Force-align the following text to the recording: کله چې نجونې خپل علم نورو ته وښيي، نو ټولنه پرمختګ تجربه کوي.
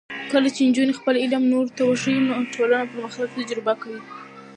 کله 0.31 0.47
چې 0.55 0.61
نجونې 0.69 0.93
خپل 0.99 1.15
علم 1.23 1.43
نورو 1.53 1.73
ته 1.77 1.81
وښيي، 1.85 2.19
نو 2.27 2.33
ټولنه 2.53 2.85
پرمختګ 2.91 3.27
تجربه 3.37 3.73
کوي. 3.81 4.01